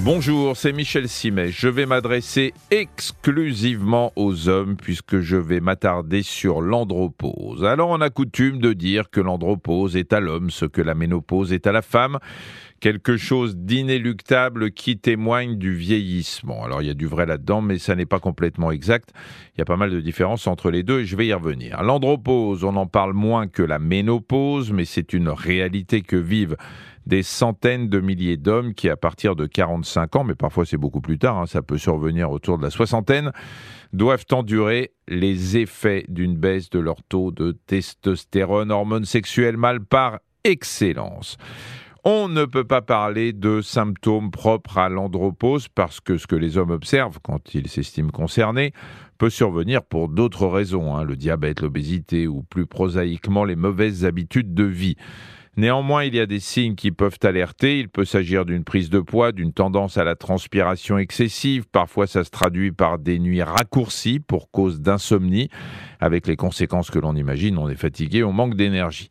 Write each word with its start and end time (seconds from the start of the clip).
Bonjour, 0.00 0.58
c'est 0.58 0.74
Michel 0.74 1.08
Simet. 1.08 1.50
Je 1.50 1.68
vais 1.68 1.86
m'adresser 1.86 2.52
exclusivement 2.70 4.12
aux 4.14 4.46
hommes 4.46 4.76
puisque 4.76 5.20
je 5.20 5.38
vais 5.38 5.60
m'attarder 5.60 6.22
sur 6.22 6.60
l'andropause. 6.60 7.64
Alors 7.64 7.88
on 7.88 8.02
a 8.02 8.10
coutume 8.10 8.58
de 8.58 8.74
dire 8.74 9.08
que 9.08 9.22
l'andropause 9.22 9.96
est 9.96 10.12
à 10.12 10.20
l'homme 10.20 10.50
ce 10.50 10.66
que 10.66 10.82
la 10.82 10.94
ménopause 10.94 11.54
est 11.54 11.66
à 11.66 11.72
la 11.72 11.80
femme, 11.80 12.18
quelque 12.78 13.16
chose 13.16 13.56
d'inéluctable 13.56 14.70
qui 14.70 14.98
témoigne 14.98 15.56
du 15.56 15.74
vieillissement. 15.74 16.62
Alors 16.62 16.82
il 16.82 16.88
y 16.88 16.90
a 16.90 16.94
du 16.94 17.06
vrai 17.06 17.24
là-dedans, 17.24 17.62
mais 17.62 17.78
ça 17.78 17.94
n'est 17.94 18.04
pas 18.04 18.20
complètement 18.20 18.70
exact. 18.70 19.14
Il 19.54 19.60
y 19.60 19.62
a 19.62 19.66
pas 19.66 19.78
mal 19.78 19.90
de 19.90 20.00
différences 20.02 20.46
entre 20.46 20.70
les 20.70 20.82
deux 20.82 21.00
et 21.00 21.04
je 21.06 21.16
vais 21.16 21.26
y 21.26 21.32
revenir. 21.32 21.82
L'andropause, 21.82 22.64
on 22.64 22.76
en 22.76 22.86
parle 22.86 23.14
moins 23.14 23.48
que 23.48 23.62
la 23.62 23.78
ménopause, 23.78 24.72
mais 24.72 24.84
c'est 24.84 25.14
une 25.14 25.30
réalité 25.30 26.02
que 26.02 26.16
vivent 26.16 26.56
des 27.06 27.22
centaines 27.22 27.88
de 27.88 28.00
milliers 28.00 28.36
d'hommes 28.36 28.74
qui, 28.74 28.88
à 28.88 28.96
partir 28.96 29.36
de 29.36 29.46
45 29.46 30.16
ans, 30.16 30.24
mais 30.24 30.34
parfois 30.34 30.66
c'est 30.66 30.76
beaucoup 30.76 31.00
plus 31.00 31.18
tard, 31.18 31.38
hein, 31.38 31.46
ça 31.46 31.62
peut 31.62 31.78
survenir 31.78 32.30
autour 32.30 32.58
de 32.58 32.62
la 32.62 32.70
soixantaine, 32.70 33.32
doivent 33.92 34.26
endurer 34.32 34.92
les 35.08 35.56
effets 35.56 36.04
d'une 36.08 36.36
baisse 36.36 36.68
de 36.70 36.80
leur 36.80 37.02
taux 37.04 37.30
de 37.30 37.52
testostérone, 37.66 38.70
hormone 38.70 39.04
sexuelle 39.04 39.56
mâle 39.56 39.84
par 39.84 40.18
excellence. 40.44 41.36
On 42.08 42.28
ne 42.28 42.44
peut 42.44 42.64
pas 42.64 42.82
parler 42.82 43.32
de 43.32 43.60
symptômes 43.60 44.30
propres 44.30 44.78
à 44.78 44.88
l'andropause 44.88 45.66
parce 45.66 45.98
que 45.98 46.18
ce 46.18 46.28
que 46.28 46.36
les 46.36 46.56
hommes 46.56 46.70
observent 46.70 47.18
quand 47.20 47.52
ils 47.52 47.68
s'estiment 47.68 48.10
concernés 48.10 48.72
peut 49.18 49.30
survenir 49.30 49.82
pour 49.82 50.08
d'autres 50.08 50.46
raisons, 50.46 50.94
hein, 50.94 51.02
le 51.02 51.16
diabète, 51.16 51.62
l'obésité 51.62 52.28
ou 52.28 52.44
plus 52.44 52.66
prosaïquement 52.66 53.44
les 53.44 53.56
mauvaises 53.56 54.04
habitudes 54.04 54.54
de 54.54 54.62
vie. 54.62 54.96
Néanmoins, 55.56 56.04
il 56.04 56.14
y 56.14 56.20
a 56.20 56.26
des 56.26 56.40
signes 56.40 56.74
qui 56.74 56.90
peuvent 56.90 57.18
alerter. 57.22 57.80
Il 57.80 57.88
peut 57.88 58.04
s'agir 58.04 58.44
d'une 58.44 58.62
prise 58.62 58.90
de 58.90 59.00
poids, 59.00 59.32
d'une 59.32 59.54
tendance 59.54 59.96
à 59.96 60.04
la 60.04 60.14
transpiration 60.14 60.98
excessive. 60.98 61.64
Parfois, 61.70 62.06
ça 62.06 62.24
se 62.24 62.30
traduit 62.30 62.72
par 62.72 62.98
des 62.98 63.18
nuits 63.18 63.42
raccourcies 63.42 64.20
pour 64.20 64.50
cause 64.50 64.80
d'insomnie, 64.80 65.48
avec 65.98 66.26
les 66.26 66.36
conséquences 66.36 66.90
que 66.90 66.98
l'on 66.98 67.16
imagine. 67.16 67.56
On 67.56 67.70
est 67.70 67.76
fatigué, 67.76 68.22
on 68.22 68.32
manque 68.32 68.54
d'énergie. 68.54 69.08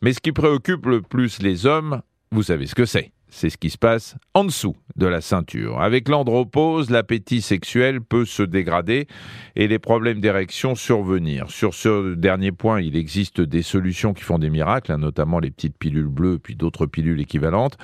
Mais 0.00 0.12
ce 0.12 0.20
qui 0.20 0.30
préoccupe 0.30 0.86
le 0.86 1.02
plus 1.02 1.42
les 1.42 1.66
hommes, 1.66 2.02
vous 2.30 2.44
savez 2.44 2.66
ce 2.66 2.76
que 2.76 2.84
c'est. 2.84 3.10
C'est 3.30 3.50
ce 3.50 3.58
qui 3.58 3.70
se 3.70 3.78
passe 3.78 4.16
en 4.34 4.44
dessous 4.44 4.74
de 4.96 5.06
la 5.06 5.20
ceinture. 5.20 5.80
Avec 5.80 6.08
l'andropause, 6.08 6.90
l'appétit 6.90 7.42
sexuel 7.42 8.00
peut 8.00 8.24
se 8.24 8.42
dégrader 8.42 9.06
et 9.54 9.68
les 9.68 9.78
problèmes 9.78 10.20
d'érection 10.20 10.74
survenir. 10.74 11.50
Sur 11.50 11.74
ce 11.74 12.14
dernier 12.14 12.52
point, 12.52 12.80
il 12.80 12.96
existe 12.96 13.40
des 13.40 13.62
solutions 13.62 14.14
qui 14.14 14.24
font 14.24 14.38
des 14.38 14.50
miracles, 14.50 14.92
hein, 14.92 14.98
notamment 14.98 15.40
les 15.40 15.50
petites 15.50 15.76
pilules 15.76 16.08
bleues 16.08 16.38
puis 16.38 16.56
d'autres 16.56 16.86
pilules 16.86 17.20
équivalentes. 17.20 17.76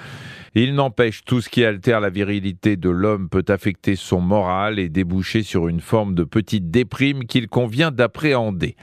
Il 0.54 0.74
n'empêche, 0.74 1.24
tout 1.24 1.40
ce 1.40 1.48
qui 1.48 1.64
altère 1.64 2.00
la 2.00 2.10
virilité 2.10 2.76
de 2.76 2.90
l'homme 2.90 3.28
peut 3.28 3.44
affecter 3.48 3.96
son 3.96 4.20
moral 4.20 4.78
et 4.78 4.88
déboucher 4.88 5.42
sur 5.42 5.68
une 5.68 5.80
forme 5.80 6.14
de 6.14 6.24
petite 6.24 6.70
déprime 6.70 7.26
qu'il 7.26 7.48
convient 7.48 7.90
d'appréhender. 7.90 8.76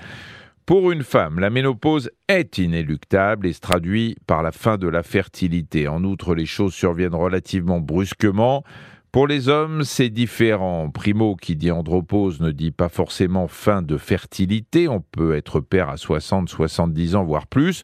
Pour 0.72 0.90
une 0.94 1.04
femme, 1.04 1.38
la 1.38 1.50
ménopause 1.50 2.12
est 2.30 2.58
inéluctable 2.58 3.46
et 3.46 3.52
se 3.52 3.60
traduit 3.60 4.16
par 4.26 4.42
la 4.42 4.54
fin 4.54 4.78
de 4.78 4.88
la 4.88 5.04
fertilité. 5.04 5.90
En 5.90 6.02
outre, 6.06 6.34
les 6.34 6.46
choses 6.46 6.74
surviennent 6.74 7.14
relativement 7.14 7.82
brusquement. 7.82 8.64
Pour 9.12 9.28
les 9.28 9.50
hommes, 9.50 9.84
c'est 9.84 10.10
différent. 10.10 10.90
Primo, 10.90 11.36
qui 11.36 11.58
dit 11.58 11.72
andropause, 11.72 12.40
ne 12.40 12.52
dit 12.52 12.72
pas 12.72 12.88
forcément 12.88 13.50
fin 13.50 13.82
de 13.82 13.98
fertilité. 13.98 14.88
On 14.88 15.02
peut 15.02 15.36
être 15.36 15.60
père 15.60 15.90
à 15.90 15.98
60, 15.98 16.48
70 16.48 17.16
ans, 17.16 17.26
voire 17.26 17.48
plus. 17.48 17.84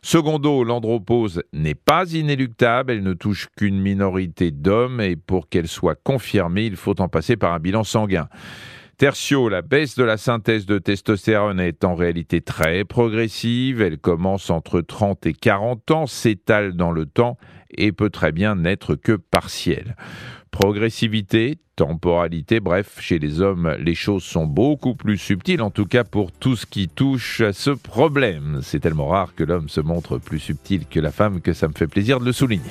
Secondo, 0.00 0.62
l'andropause 0.62 1.42
n'est 1.52 1.74
pas 1.74 2.08
inéluctable, 2.12 2.92
elle 2.92 3.02
ne 3.02 3.14
touche 3.14 3.48
qu'une 3.56 3.80
minorité 3.80 4.52
d'hommes 4.52 5.00
et 5.00 5.16
pour 5.16 5.48
qu'elle 5.48 5.66
soit 5.66 6.00
confirmée, 6.00 6.66
il 6.66 6.76
faut 6.76 7.00
en 7.00 7.08
passer 7.08 7.36
par 7.36 7.52
un 7.52 7.58
bilan 7.58 7.82
sanguin. 7.82 8.28
Tertio, 8.98 9.48
la 9.48 9.62
baisse 9.62 9.96
de 9.96 10.04
la 10.04 10.16
synthèse 10.16 10.66
de 10.66 10.78
testostérone 10.78 11.60
est 11.60 11.84
en 11.84 11.94
réalité 11.94 12.40
très 12.40 12.84
progressive. 12.84 13.82
Elle 13.82 13.98
commence 13.98 14.50
entre 14.50 14.80
30 14.80 15.26
et 15.26 15.32
40 15.32 15.90
ans, 15.90 16.06
s'étale 16.06 16.74
dans 16.74 16.92
le 16.92 17.06
temps 17.06 17.36
et 17.76 17.92
peut 17.92 18.10
très 18.10 18.32
bien 18.32 18.54
n'être 18.54 18.94
que 18.94 19.12
partielle. 19.12 19.96
Progressivité, 20.50 21.58
temporalité, 21.76 22.60
bref, 22.60 22.98
chez 23.00 23.18
les 23.18 23.40
hommes, 23.40 23.74
les 23.80 23.94
choses 23.94 24.22
sont 24.22 24.46
beaucoup 24.46 24.94
plus 24.94 25.16
subtiles, 25.16 25.62
en 25.62 25.70
tout 25.70 25.86
cas 25.86 26.04
pour 26.04 26.30
tout 26.30 26.56
ce 26.56 26.66
qui 26.66 26.88
touche 26.88 27.40
à 27.40 27.52
ce 27.52 27.70
problème. 27.70 28.60
C'est 28.62 28.80
tellement 28.80 29.08
rare 29.08 29.34
que 29.34 29.44
l'homme 29.44 29.68
se 29.68 29.80
montre 29.80 30.18
plus 30.18 30.38
subtil 30.38 30.86
que 30.86 31.00
la 31.00 31.10
femme 31.10 31.40
que 31.40 31.54
ça 31.54 31.68
me 31.68 31.72
fait 31.72 31.88
plaisir 31.88 32.20
de 32.20 32.26
le 32.26 32.32
souligner. 32.32 32.70